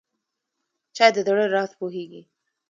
[0.95, 2.21] چای د زړه راز پوهیږي.